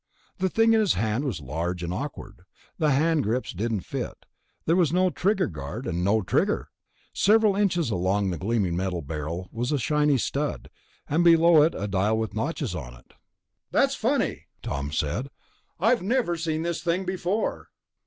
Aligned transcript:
The 0.39 0.49
thing 0.49 0.73
in 0.73 0.79
his 0.79 0.95
hand 0.95 1.25
was 1.25 1.41
large 1.41 1.83
and 1.83 1.93
awkward. 1.93 2.41
The 2.79 2.89
hand 2.89 3.21
grips 3.21 3.51
didn't 3.53 3.81
fit; 3.81 4.25
there 4.65 4.75
was 4.75 4.91
no 4.91 5.11
trigger 5.11 5.45
guard, 5.45 5.85
and 5.85 6.03
no 6.03 6.23
trigger. 6.23 6.69
Several 7.13 7.55
inches 7.55 7.91
along 7.91 8.31
the 8.31 8.39
gleaming 8.39 8.75
metal 8.75 9.03
barrel 9.03 9.47
was 9.51 9.71
a 9.71 9.77
shiny 9.77 10.17
stud, 10.17 10.71
and 11.07 11.23
below 11.23 11.61
it 11.61 11.75
a 11.75 11.87
dial 11.87 12.17
with 12.17 12.33
notches 12.33 12.73
on 12.73 12.95
it. 12.95 13.13
"That's 13.69 13.93
funny," 13.93 14.47
Tom 14.63 14.91
said. 14.91 15.29
"I've 15.79 16.01
never 16.01 16.35
seen 16.35 16.63
this 16.63 16.81
thing 16.81 17.05
before." 17.05 17.69